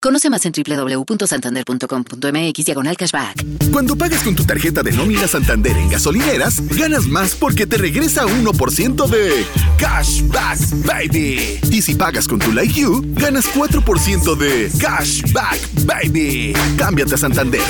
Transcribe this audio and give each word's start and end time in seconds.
Conoce 0.00 0.30
más 0.30 0.46
en 0.46 0.52
www.santander.com.mx 0.52 2.64
diagonal 2.64 2.96
cashback. 2.96 3.44
Cuando 3.72 3.96
pagas 3.96 4.22
con 4.22 4.36
tu 4.36 4.44
tarjeta 4.44 4.84
de 4.84 4.92
nómina 4.92 5.26
Santander 5.26 5.76
en 5.76 5.90
gasolineras, 5.90 6.62
ganas 6.76 7.06
más 7.06 7.34
porque 7.34 7.66
te 7.66 7.78
regresa 7.78 8.24
1% 8.24 9.08
de 9.08 9.44
cashback, 9.76 10.60
baby. 10.84 11.58
Y 11.72 11.82
si 11.82 11.96
pagas 11.96 12.28
con 12.28 12.38
tu 12.38 12.52
Like 12.52 12.74
You, 12.74 13.02
ganas 13.14 13.46
4% 13.52 14.36
de 14.36 14.70
cashback, 14.78 15.58
baby. 15.84 16.52
Cámbiate 16.76 17.16
a 17.16 17.18
Santander. 17.18 17.60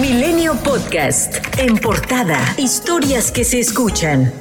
Milenio 0.00 0.54
Podcast. 0.62 1.34
En 1.58 1.76
portada. 1.76 2.54
Historias 2.56 3.30
que 3.30 3.44
se 3.44 3.60
escuchan. 3.60 4.32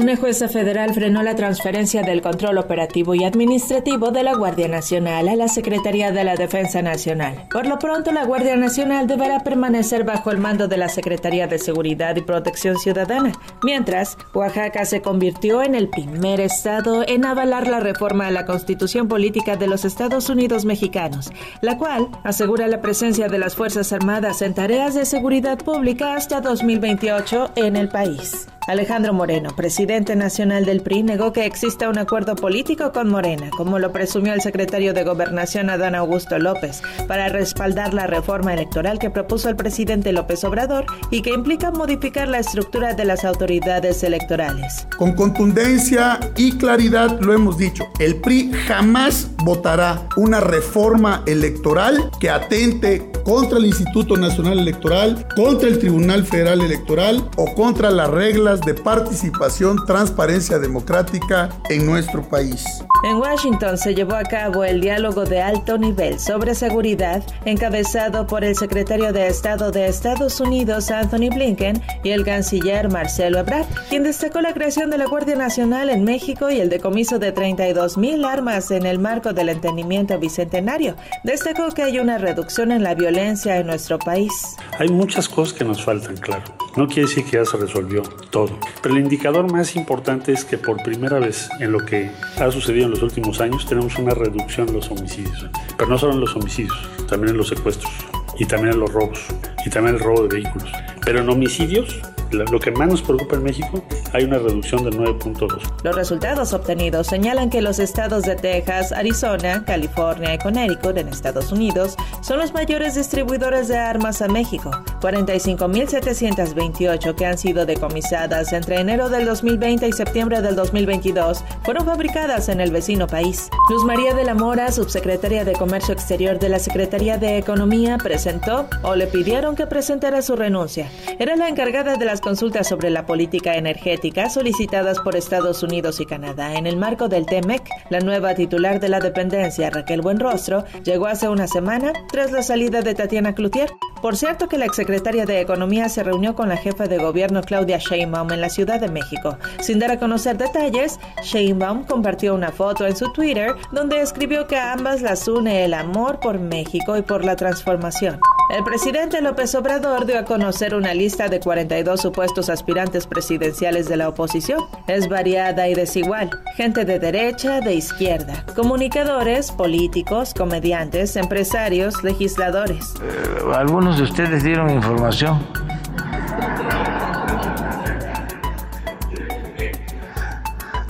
Una 0.00 0.16
jueza 0.16 0.48
federal 0.48 0.94
frenó 0.94 1.22
la 1.22 1.36
transferencia 1.36 2.00
del 2.00 2.22
control 2.22 2.56
operativo 2.56 3.14
y 3.14 3.24
administrativo 3.24 4.10
de 4.10 4.22
la 4.22 4.34
Guardia 4.34 4.66
Nacional 4.66 5.28
a 5.28 5.36
la 5.36 5.46
Secretaría 5.46 6.10
de 6.10 6.24
la 6.24 6.36
Defensa 6.36 6.80
Nacional. 6.80 7.46
Por 7.50 7.66
lo 7.66 7.78
pronto, 7.78 8.10
la 8.10 8.24
Guardia 8.24 8.56
Nacional 8.56 9.06
deberá 9.06 9.40
permanecer 9.40 10.04
bajo 10.04 10.30
el 10.30 10.38
mando 10.38 10.68
de 10.68 10.78
la 10.78 10.88
Secretaría 10.88 11.48
de 11.48 11.58
Seguridad 11.58 12.16
y 12.16 12.22
Protección 12.22 12.78
Ciudadana, 12.78 13.32
mientras 13.62 14.16
Oaxaca 14.32 14.86
se 14.86 15.02
convirtió 15.02 15.62
en 15.62 15.74
el 15.74 15.90
primer 15.90 16.40
estado 16.40 17.04
en 17.06 17.26
avalar 17.26 17.68
la 17.68 17.80
reforma 17.80 18.28
a 18.28 18.30
la 18.30 18.46
Constitución 18.46 19.06
Política 19.06 19.56
de 19.56 19.66
los 19.66 19.84
Estados 19.84 20.30
Unidos 20.30 20.64
Mexicanos, 20.64 21.30
la 21.60 21.76
cual 21.76 22.08
asegura 22.24 22.68
la 22.68 22.80
presencia 22.80 23.28
de 23.28 23.38
las 23.38 23.54
Fuerzas 23.54 23.92
Armadas 23.92 24.40
en 24.40 24.54
tareas 24.54 24.94
de 24.94 25.04
seguridad 25.04 25.58
pública 25.58 26.14
hasta 26.14 26.40
2028 26.40 27.50
en 27.56 27.76
el 27.76 27.90
país. 27.90 28.46
Alejandro 28.70 29.12
Moreno, 29.12 29.50
presidente 29.56 30.14
nacional 30.14 30.64
del 30.64 30.80
PRI, 30.80 31.02
negó 31.02 31.32
que 31.32 31.44
exista 31.44 31.88
un 31.88 31.98
acuerdo 31.98 32.36
político 32.36 32.92
con 32.92 33.08
Morena, 33.10 33.50
como 33.50 33.80
lo 33.80 33.90
presumió 33.90 34.32
el 34.32 34.42
secretario 34.42 34.94
de 34.94 35.02
Gobernación 35.02 35.70
Adán 35.70 35.96
Augusto 35.96 36.38
López, 36.38 36.80
para 37.08 37.28
respaldar 37.28 37.94
la 37.94 38.06
reforma 38.06 38.54
electoral 38.54 39.00
que 39.00 39.10
propuso 39.10 39.48
el 39.48 39.56
presidente 39.56 40.12
López 40.12 40.44
Obrador 40.44 40.86
y 41.10 41.22
que 41.22 41.30
implica 41.30 41.72
modificar 41.72 42.28
la 42.28 42.38
estructura 42.38 42.94
de 42.94 43.04
las 43.06 43.24
autoridades 43.24 44.04
electorales. 44.04 44.86
Con 44.96 45.14
contundencia 45.14 46.20
y 46.36 46.56
claridad 46.56 47.18
lo 47.18 47.34
hemos 47.34 47.58
dicho, 47.58 47.88
el 47.98 48.20
PRI 48.20 48.52
jamás 48.68 49.30
votará 49.38 50.06
una 50.16 50.38
reforma 50.38 51.24
electoral 51.26 52.08
que 52.20 52.30
atente 52.30 53.10
contra 53.24 53.58
el 53.58 53.66
Instituto 53.66 54.16
Nacional 54.16 54.58
Electoral, 54.58 55.26
contra 55.34 55.68
el 55.68 55.78
Tribunal 55.78 56.24
Federal 56.24 56.60
Electoral 56.60 57.28
o 57.36 57.54
contra 57.54 57.90
las 57.90 58.08
reglas 58.08 58.60
de 58.60 58.74
participación, 58.74 59.84
transparencia 59.86 60.58
democrática 60.58 61.50
en 61.68 61.86
nuestro 61.86 62.28
país. 62.28 62.64
En 63.02 63.16
Washington 63.16 63.78
se 63.78 63.94
llevó 63.94 64.14
a 64.14 64.24
cabo 64.24 64.64
el 64.64 64.80
diálogo 64.80 65.24
de 65.24 65.40
alto 65.40 65.78
nivel 65.78 66.18
sobre 66.20 66.54
seguridad 66.54 67.22
encabezado 67.44 68.26
por 68.26 68.44
el 68.44 68.56
secretario 68.56 69.12
de 69.12 69.26
Estado 69.26 69.70
de 69.70 69.86
Estados 69.86 70.38
Unidos 70.40 70.90
Anthony 70.90 71.30
Blinken 71.34 71.82
y 72.04 72.10
el 72.10 72.24
canciller 72.24 72.90
Marcelo 72.90 73.38
Ebrard, 73.38 73.66
quien 73.88 74.02
destacó 74.02 74.40
la 74.40 74.52
creación 74.52 74.90
de 74.90 74.98
la 74.98 75.06
Guardia 75.06 75.36
Nacional 75.36 75.88
en 75.88 76.04
México 76.04 76.50
y 76.50 76.60
el 76.60 76.68
decomiso 76.68 77.18
de 77.18 77.32
32 77.32 77.96
mil 77.96 78.24
armas 78.24 78.70
en 78.70 78.84
el 78.86 78.98
marco 78.98 79.32
del 79.32 79.48
entendimiento 79.48 80.18
bicentenario. 80.18 80.94
Destacó 81.24 81.68
que 81.70 81.82
hay 81.82 81.98
una 81.98 82.18
reducción 82.18 82.70
en 82.70 82.82
la 82.82 82.94
violencia 82.94 83.09
en 83.18 83.66
nuestro 83.66 83.98
país. 83.98 84.56
Hay 84.78 84.88
muchas 84.88 85.28
cosas 85.28 85.52
que 85.56 85.64
nos 85.64 85.84
faltan, 85.84 86.16
claro. 86.16 86.44
No 86.76 86.86
quiere 86.86 87.02
decir 87.02 87.24
que 87.24 87.38
ya 87.38 87.44
se 87.44 87.56
resolvió 87.56 88.02
todo. 88.30 88.50
Pero 88.82 88.94
el 88.94 89.02
indicador 89.02 89.50
más 89.50 89.74
importante 89.74 90.32
es 90.32 90.44
que 90.44 90.58
por 90.58 90.82
primera 90.82 91.18
vez 91.18 91.48
en 91.58 91.72
lo 91.72 91.84
que 91.84 92.10
ha 92.38 92.50
sucedido 92.52 92.86
en 92.86 92.92
los 92.92 93.02
últimos 93.02 93.40
años 93.40 93.66
tenemos 93.66 93.98
una 93.98 94.14
reducción 94.14 94.68
en 94.68 94.76
los 94.76 94.90
homicidios. 94.90 95.46
Pero 95.76 95.90
no 95.90 95.98
solo 95.98 96.12
en 96.12 96.20
los 96.20 96.36
homicidios, 96.36 96.78
también 97.08 97.32
en 97.32 97.38
los 97.38 97.48
secuestros 97.48 97.92
y 98.38 98.46
también 98.46 98.74
en 98.74 98.80
los 98.80 98.92
robos 98.92 99.20
y 99.66 99.70
también 99.70 99.96
el 99.96 100.00
robo 100.00 100.22
de 100.22 100.36
vehículos. 100.36 100.70
Pero 101.04 101.20
en 101.20 101.28
homicidios 101.28 102.00
lo 102.30 102.60
que 102.60 102.70
más 102.70 102.88
nos 102.88 103.02
preocupa 103.02 103.36
en 103.36 103.42
México, 103.42 103.84
hay 104.12 104.24
una 104.24 104.38
reducción 104.38 104.82
del 104.84 104.98
9.2. 104.98 105.60
Los 105.82 105.94
resultados 105.94 106.52
obtenidos 106.52 107.06
señalan 107.06 107.48
que 107.50 107.62
los 107.62 107.78
estados 107.78 108.24
de 108.24 108.34
Texas, 108.36 108.92
Arizona, 108.92 109.64
California 109.64 110.34
y 110.34 110.38
Connecticut 110.38 110.96
en 110.96 111.08
Estados 111.08 111.52
Unidos 111.52 111.96
son 112.20 112.38
los 112.38 112.52
mayores 112.52 112.94
distribuidores 112.94 113.68
de 113.68 113.76
armas 113.76 114.22
a 114.22 114.28
México, 114.28 114.70
45.728 115.00 117.14
que 117.14 117.26
han 117.26 117.36
sido 117.38 117.64
decomisadas 117.66 118.52
entre 118.52 118.80
enero 118.80 119.08
del 119.08 119.26
2020 119.26 119.86
y 119.86 119.92
septiembre 119.92 120.42
del 120.42 120.56
2022 120.56 121.44
fueron 121.64 121.84
fabricadas 121.84 122.48
en 122.48 122.60
el 122.60 122.72
vecino 122.72 123.06
país. 123.06 123.50
Luz 123.68 123.84
María 123.84 124.14
de 124.14 124.24
la 124.24 124.34
Mora, 124.34 124.72
subsecretaria 124.72 125.44
de 125.44 125.52
Comercio 125.52 125.94
Exterior 125.94 126.38
de 126.38 126.48
la 126.48 126.58
Secretaría 126.58 127.18
de 127.18 127.36
Economía, 127.38 127.98
presentó 127.98 128.66
o 128.82 128.96
le 128.96 129.06
pidieron 129.06 129.54
que 129.56 129.66
presentara 129.66 130.22
su 130.22 130.36
renuncia. 130.36 130.88
Era 131.18 131.36
la 131.36 131.48
encargada 131.48 131.96
de 131.96 132.04
las 132.04 132.20
consultas 132.20 132.68
sobre 132.68 132.90
la 132.90 133.06
política 133.06 133.56
energética 133.56 133.99
solicitadas 134.30 134.98
por 135.00 135.14
Estados 135.14 135.62
Unidos 135.62 136.00
y 136.00 136.06
Canadá 136.06 136.54
en 136.54 136.66
el 136.66 136.76
marco 136.76 137.08
del 137.08 137.26
TEMEC, 137.26 137.68
la 137.90 138.00
nueva 138.00 138.34
titular 138.34 138.80
de 138.80 138.88
la 138.88 138.98
dependencia, 138.98 139.70
Raquel 139.70 140.00
Buenrostro, 140.00 140.64
llegó 140.84 141.06
hace 141.06 141.28
una 141.28 141.46
semana 141.46 141.92
tras 142.10 142.32
la 142.32 142.42
salida 142.42 142.80
de 142.80 142.94
Tatiana 142.94 143.34
Cloutier. 143.34 143.70
Por 144.00 144.16
cierto 144.16 144.48
que 144.48 144.56
la 144.56 144.64
exsecretaria 144.64 145.26
de 145.26 145.40
Economía 145.40 145.88
se 145.90 146.02
reunió 146.02 146.34
con 146.34 146.48
la 146.48 146.56
jefa 146.56 146.86
de 146.86 146.96
gobierno 146.96 147.42
Claudia 147.42 147.78
Sheinbaum 147.78 148.32
en 148.32 148.40
la 148.40 148.48
Ciudad 148.48 148.80
de 148.80 148.88
México. 148.88 149.36
Sin 149.60 149.78
dar 149.78 149.90
a 149.90 149.98
conocer 149.98 150.38
detalles, 150.38 150.98
Sheinbaum 151.22 151.84
compartió 151.84 152.34
una 152.34 152.50
foto 152.50 152.86
en 152.86 152.96
su 152.96 153.12
Twitter 153.12 153.54
donde 153.72 154.00
escribió 154.00 154.46
que 154.46 154.56
a 154.56 154.72
ambas 154.72 155.02
las 155.02 155.28
une 155.28 155.64
el 155.64 155.74
amor 155.74 156.20
por 156.20 156.38
México 156.38 156.96
y 156.96 157.02
por 157.02 157.24
la 157.24 157.36
transformación. 157.36 158.18
El 158.50 158.64
presidente 158.64 159.20
López 159.20 159.54
Obrador 159.54 160.06
dio 160.06 160.18
a 160.18 160.24
conocer 160.24 160.74
una 160.74 160.92
lista 160.92 161.28
de 161.28 161.38
42 161.38 162.00
supuestos 162.00 162.50
aspirantes 162.50 163.06
presidenciales 163.06 163.88
de 163.88 163.96
la 163.96 164.08
oposición. 164.08 164.60
Es 164.88 165.08
variada 165.08 165.68
y 165.68 165.74
desigual. 165.74 166.30
Gente 166.56 166.84
de 166.84 166.98
derecha, 166.98 167.60
de 167.60 167.74
izquierda. 167.74 168.44
Comunicadores, 168.56 169.52
políticos, 169.52 170.34
comediantes, 170.34 171.14
empresarios, 171.14 172.02
legisladores. 172.02 172.94
Eh, 173.00 173.52
algunos 173.54 173.98
de 173.98 174.02
ustedes 174.02 174.42
dieron 174.42 174.68
información. 174.70 175.46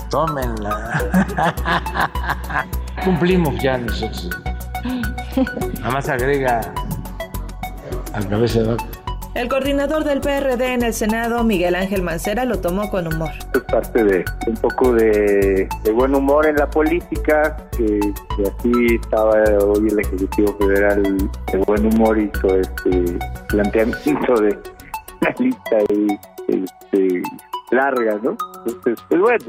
Tómenla. 0.08 1.54
Cumplimos 3.04 3.62
ya 3.62 3.76
nosotros. 3.76 4.30
Nada 5.80 5.90
más 5.90 6.08
agrega 6.08 6.72
al 8.14 8.28
cabeza 8.28 8.62
de 8.62 8.76
el 9.34 9.48
coordinador 9.48 10.02
del 10.02 10.20
PRD 10.20 10.74
en 10.74 10.82
el 10.82 10.92
Senado, 10.92 11.44
Miguel 11.44 11.76
Ángel 11.76 12.02
Mancera, 12.02 12.44
lo 12.44 12.58
tomó 12.58 12.90
con 12.90 13.06
humor. 13.06 13.30
Es 13.54 13.60
parte 13.62 14.02
de 14.02 14.24
un 14.48 14.54
poco 14.54 14.92
de, 14.92 15.68
buen 15.94 16.16
humor 16.16 16.46
en 16.46 16.56
la 16.56 16.68
política, 16.68 17.56
que, 17.76 18.00
así 18.42 18.72
estaba 19.00 19.40
hoy 19.64 19.88
el 19.88 20.00
Ejecutivo 20.00 20.56
Federal 20.58 21.02
de 21.52 21.58
buen 21.58 21.86
humor 21.86 22.18
hizo 22.18 22.58
este 22.58 23.18
planteamiento 23.48 24.34
de 24.40 24.58
la 25.20 25.34
lista 25.38 25.76
y 25.90 26.18
este, 26.48 27.22
larga, 27.70 28.18
¿no? 28.22 28.36
Entonces, 28.66 29.04
pues 29.08 29.20
bueno, 29.20 29.44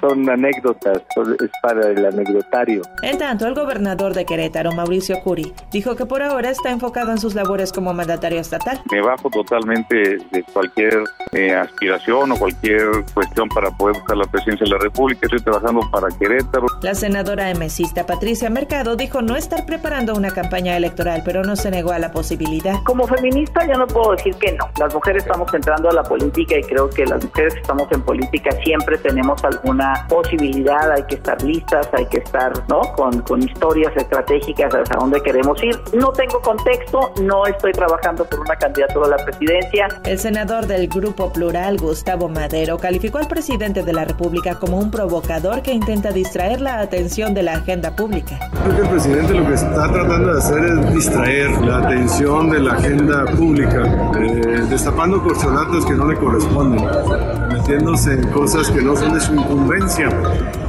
son, 0.00 0.28
anécdotas, 0.28 0.98
es 1.40 1.50
para 1.62 1.88
el 1.88 2.04
anecdotario. 2.04 2.82
En 3.02 3.18
tanto, 3.18 3.46
el 3.46 3.54
gobernador 3.54 4.14
de 4.14 4.24
Querétaro, 4.24 4.72
Mauricio 4.72 5.20
Curi, 5.22 5.52
dijo 5.70 5.94
que 5.94 6.06
por 6.06 6.22
ahora 6.22 6.50
está 6.50 6.70
enfocado 6.70 7.12
en 7.12 7.18
sus 7.18 7.34
labores 7.34 7.72
como 7.72 7.92
mandatario 7.92 8.40
estatal. 8.40 8.80
Me 8.90 9.00
bajo 9.00 9.30
totalmente 9.30 10.18
de 10.30 10.44
cualquier 10.52 11.04
eh, 11.32 11.54
aspiración 11.54 12.32
o 12.32 12.36
cualquier 12.36 13.04
cuestión 13.14 13.48
para 13.48 13.70
poder 13.70 13.96
buscar 13.96 14.16
la 14.16 14.26
presidencia 14.26 14.64
de 14.64 14.70
la 14.70 14.78
República. 14.78 15.20
Estoy 15.22 15.40
trabajando 15.40 15.88
para 15.90 16.08
Querétaro. 16.18 16.66
La 16.82 16.94
senadora 16.94 17.50
emesista 17.50 18.06
Patricia 18.06 18.50
Mercado 18.50 18.96
dijo 18.96 19.22
no 19.22 19.36
estar 19.36 19.66
preparando 19.66 20.14
una 20.14 20.30
campaña 20.30 20.76
electoral, 20.76 21.22
pero 21.24 21.42
no 21.42 21.56
se 21.56 21.70
negó 21.70 21.92
a 21.92 21.98
la 21.98 22.10
posibilidad. 22.12 22.82
Como 22.84 23.06
feminista 23.06 23.66
yo 23.66 23.74
no 23.74 23.86
puedo 23.86 24.12
decir 24.12 24.34
que 24.36 24.52
no. 24.52 24.68
Las 24.78 24.92
mujeres 24.94 25.24
estamos 25.24 25.52
entrando 25.54 25.90
a 25.90 25.92
la 25.92 26.02
política 26.02 26.56
y 26.56 26.62
creo 26.62 26.90
que 26.90 27.06
las 27.06 27.22
mujeres 27.22 27.41
que 27.50 27.60
estamos 27.60 27.90
en 27.90 28.02
política 28.02 28.50
siempre 28.64 28.98
tenemos 28.98 29.42
alguna 29.44 30.06
posibilidad, 30.08 30.90
hay 30.92 31.04
que 31.04 31.16
estar 31.16 31.42
listas, 31.42 31.88
hay 31.92 32.06
que 32.06 32.18
estar 32.18 32.52
¿no? 32.68 32.80
con, 32.94 33.20
con 33.22 33.42
historias 33.42 33.92
estratégicas 33.96 34.72
hacia 34.74 34.96
dónde 34.98 35.20
queremos 35.22 35.62
ir. 35.62 35.78
No 35.94 36.12
tengo 36.12 36.40
contexto, 36.40 37.12
no 37.22 37.46
estoy 37.46 37.72
trabajando 37.72 38.24
por 38.24 38.40
una 38.40 38.56
candidatura 38.56 39.06
a 39.06 39.10
la 39.10 39.24
presidencia. 39.24 39.88
El 40.04 40.18
senador 40.18 40.66
del 40.66 40.88
Grupo 40.88 41.32
Plural, 41.32 41.78
Gustavo 41.78 42.28
Madero, 42.28 42.78
calificó 42.78 43.18
al 43.18 43.28
presidente 43.28 43.82
de 43.82 43.92
la 43.92 44.04
República 44.04 44.58
como 44.58 44.78
un 44.78 44.90
provocador 44.90 45.62
que 45.62 45.72
intenta 45.72 46.10
distraer 46.10 46.60
la 46.60 46.80
atención 46.80 47.34
de 47.34 47.42
la 47.42 47.54
agenda 47.54 47.94
pública. 47.96 48.38
Creo 48.64 48.76
que 48.76 48.82
el 48.82 48.88
presidente 48.88 49.34
lo 49.34 49.46
que 49.46 49.54
está 49.54 49.92
tratando 49.92 50.32
de 50.32 50.38
hacer 50.38 50.64
es 50.64 50.94
distraer 50.94 51.50
la 51.62 51.78
atención 51.78 52.50
de 52.50 52.60
la 52.60 52.72
agenda 52.74 53.24
pública, 53.36 54.12
eh, 54.18 54.62
destapando 54.68 55.22
cuestionantes 55.22 55.84
que 55.84 55.92
no 55.94 56.06
le 56.06 56.16
corresponden 56.16 57.31
metiéndose 57.48 58.14
en 58.14 58.28
cosas 58.30 58.70
que 58.70 58.82
no 58.82 58.96
son 58.96 59.14
de 59.14 59.20
su 59.20 59.34
incumbencia 59.34 60.08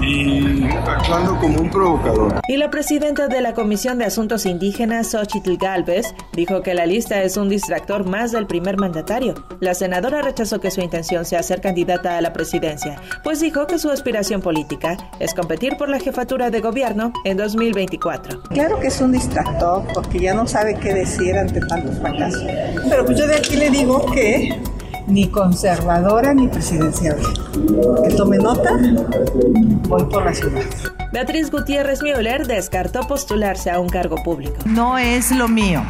y 0.01 0.65
actuando 0.65 1.39
como 1.39 1.61
un 1.61 1.69
provocador. 1.69 2.41
Y 2.47 2.57
la 2.57 2.69
presidenta 2.69 3.27
de 3.27 3.41
la 3.41 3.53
Comisión 3.53 3.97
de 3.97 4.05
Asuntos 4.05 4.45
Indígenas, 4.45 5.11
Xochitl 5.11 5.57
Galvez, 5.57 6.13
dijo 6.33 6.61
que 6.61 6.73
la 6.73 6.85
lista 6.85 7.23
es 7.23 7.37
un 7.37 7.49
distractor 7.49 8.05
más 8.05 8.31
del 8.31 8.47
primer 8.47 8.77
mandatario. 8.77 9.35
La 9.59 9.73
senadora 9.73 10.21
rechazó 10.21 10.59
que 10.59 10.71
su 10.71 10.81
intención 10.81 11.25
sea 11.25 11.43
ser 11.43 11.61
candidata 11.61 12.17
a 12.17 12.21
la 12.21 12.33
presidencia, 12.33 13.01
pues 13.23 13.39
dijo 13.39 13.67
que 13.67 13.79
su 13.79 13.89
aspiración 13.89 14.41
política 14.41 14.97
es 15.19 15.33
competir 15.33 15.77
por 15.77 15.89
la 15.89 15.99
jefatura 15.99 16.49
de 16.49 16.61
gobierno 16.61 17.13
en 17.23 17.37
2024. 17.37 18.43
Claro 18.43 18.79
que 18.79 18.87
es 18.87 19.01
un 19.01 19.11
distractor 19.11 19.85
porque 19.93 20.19
ya 20.19 20.33
no 20.33 20.47
sabe 20.47 20.75
qué 20.75 20.93
decir 20.93 21.35
ante 21.37 21.59
tantos 21.61 21.97
fracasos. 21.99 22.43
Pero 22.89 23.05
pues 23.05 23.17
yo 23.17 23.27
de 23.27 23.35
aquí 23.35 23.55
le 23.55 23.69
digo 23.69 24.05
que 24.11 24.61
ni 25.07 25.27
conservadora 25.27 26.33
ni 26.33 26.47
presidencial. 26.47 27.17
Que 28.03 28.15
tome 28.15 28.37
nota, 28.37 28.71
voy 29.87 30.03
por 30.05 30.25
la 30.25 30.33
ciudad. 30.33 30.61
Beatriz 31.11 31.51
Gutiérrez 31.51 32.01
Müller 32.01 32.47
descartó 32.47 33.01
postularse 33.07 33.69
a 33.69 33.79
un 33.79 33.87
cargo 33.87 34.15
público. 34.23 34.55
No 34.65 34.97
es 34.97 35.31
lo 35.31 35.47
mío. 35.47 35.83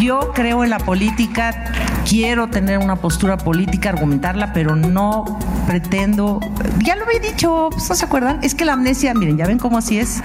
Yo 0.00 0.32
creo 0.34 0.64
en 0.64 0.70
la 0.70 0.78
política, 0.78 1.72
quiero 2.08 2.48
tener 2.48 2.78
una 2.78 2.96
postura 2.96 3.36
política, 3.36 3.90
argumentarla, 3.90 4.52
pero 4.52 4.74
no 4.76 5.24
pretendo, 5.66 6.40
ya 6.84 6.96
lo 6.96 7.04
había 7.04 7.20
dicho, 7.20 7.70
¿no 7.70 7.94
se 7.94 8.04
acuerdan? 8.04 8.40
Es 8.42 8.54
que 8.54 8.64
la 8.64 8.72
amnesia, 8.72 9.14
miren, 9.14 9.36
ya 9.36 9.46
ven 9.46 9.58
cómo 9.58 9.78
así 9.78 9.98
es, 9.98 10.22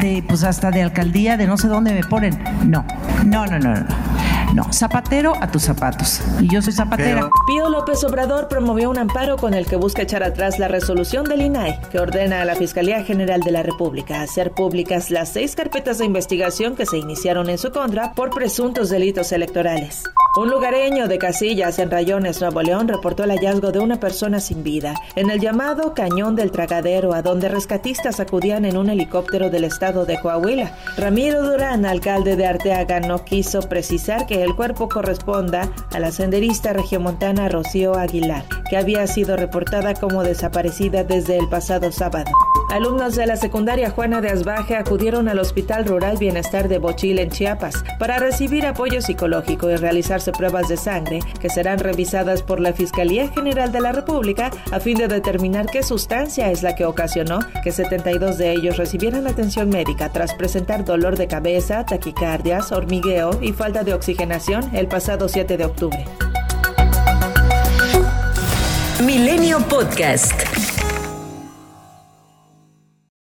de 0.00 0.24
pues 0.26 0.44
hasta 0.44 0.70
de 0.70 0.82
alcaldía, 0.82 1.36
de 1.36 1.46
no 1.46 1.58
sé 1.58 1.68
dónde 1.68 1.92
me 1.92 2.04
ponen. 2.04 2.38
No, 2.64 2.84
no, 3.24 3.46
no, 3.46 3.58
no, 3.58 3.74
no. 3.74 4.13
No, 4.52 4.72
zapatero 4.72 5.34
a 5.40 5.50
tus 5.50 5.62
zapatos. 5.62 6.20
Y 6.40 6.52
yo 6.52 6.60
soy 6.60 6.72
zapatera. 6.72 7.28
Pío 7.46 7.68
López 7.68 8.02
Obrador 8.04 8.48
promovió 8.48 8.90
un 8.90 8.98
amparo 8.98 9.36
con 9.36 9.54
el 9.54 9.66
que 9.66 9.76
busca 9.76 10.02
echar 10.02 10.22
atrás 10.22 10.58
la 10.58 10.68
resolución 10.68 11.24
del 11.24 11.42
INAI, 11.42 11.80
que 11.90 11.98
ordena 11.98 12.42
a 12.42 12.44
la 12.44 12.54
Fiscalía 12.54 13.02
General 13.04 13.40
de 13.40 13.50
la 13.50 13.62
República 13.62 14.22
hacer 14.22 14.52
públicas 14.52 15.10
las 15.10 15.30
seis 15.30 15.54
carpetas 15.54 15.98
de 15.98 16.04
investigación 16.04 16.76
que 16.76 16.86
se 16.86 16.98
iniciaron 16.98 17.50
en 17.50 17.58
su 17.58 17.70
contra 17.70 18.12
por 18.12 18.30
presuntos 18.30 18.90
delitos 18.90 19.32
electorales. 19.32 20.02
Un 20.36 20.50
lugareño 20.50 21.06
de 21.06 21.16
Casillas, 21.16 21.78
en 21.78 21.92
Rayones, 21.92 22.40
Nuevo 22.40 22.60
León, 22.60 22.88
reportó 22.88 23.22
el 23.22 23.30
hallazgo 23.30 23.70
de 23.70 23.78
una 23.78 24.00
persona 24.00 24.40
sin 24.40 24.64
vida 24.64 24.94
en 25.14 25.30
el 25.30 25.38
llamado 25.38 25.94
Cañón 25.94 26.34
del 26.34 26.50
Tragadero, 26.50 27.14
a 27.14 27.22
donde 27.22 27.48
rescatistas 27.48 28.18
acudían 28.18 28.64
en 28.64 28.76
un 28.76 28.90
helicóptero 28.90 29.48
del 29.48 29.62
estado 29.62 30.06
de 30.06 30.18
Coahuila. 30.18 30.72
Ramiro 30.96 31.44
Durán, 31.44 31.86
alcalde 31.86 32.34
de 32.34 32.46
Arteaga, 32.46 32.98
no 32.98 33.24
quiso 33.24 33.60
precisar 33.68 34.26
que 34.34 34.42
el 34.42 34.56
cuerpo 34.56 34.88
corresponda 34.88 35.70
a 35.92 36.00
la 36.00 36.10
senderista 36.10 36.72
regiomontana 36.72 37.48
Rocío 37.48 37.94
Aguilar, 37.94 38.44
que 38.68 38.76
había 38.76 39.06
sido 39.06 39.36
reportada 39.36 39.94
como 39.94 40.24
desaparecida 40.24 41.04
desde 41.04 41.38
el 41.38 41.48
pasado 41.48 41.92
sábado. 41.92 42.32
Alumnos 42.74 43.14
de 43.14 43.26
la 43.26 43.36
secundaria 43.36 43.90
Juana 43.90 44.20
de 44.20 44.30
Asbaje 44.30 44.74
acudieron 44.74 45.28
al 45.28 45.38
Hospital 45.38 45.84
Rural 45.84 46.16
Bienestar 46.16 46.68
de 46.68 46.78
Bochil 46.78 47.20
en 47.20 47.30
Chiapas 47.30 47.84
para 48.00 48.18
recibir 48.18 48.66
apoyo 48.66 49.00
psicológico 49.00 49.70
y 49.70 49.76
realizarse 49.76 50.32
pruebas 50.32 50.68
de 50.68 50.76
sangre 50.76 51.20
que 51.40 51.48
serán 51.50 51.78
revisadas 51.78 52.42
por 52.42 52.58
la 52.58 52.72
Fiscalía 52.72 53.28
General 53.28 53.70
de 53.70 53.80
la 53.80 53.92
República 53.92 54.50
a 54.72 54.80
fin 54.80 54.98
de 54.98 55.06
determinar 55.06 55.66
qué 55.66 55.84
sustancia 55.84 56.50
es 56.50 56.64
la 56.64 56.74
que 56.74 56.84
ocasionó 56.84 57.38
que 57.62 57.70
72 57.70 58.38
de 58.38 58.50
ellos 58.50 58.76
recibieran 58.76 59.28
atención 59.28 59.68
médica 59.68 60.10
tras 60.10 60.34
presentar 60.34 60.84
dolor 60.84 61.16
de 61.16 61.28
cabeza, 61.28 61.86
taquicardias, 61.86 62.72
hormigueo 62.72 63.38
y 63.40 63.52
falta 63.52 63.84
de 63.84 63.94
oxigenación 63.94 64.68
el 64.74 64.88
pasado 64.88 65.28
7 65.28 65.56
de 65.56 65.64
octubre. 65.64 66.04
Milenio 69.00 69.60
Podcast. 69.68 70.73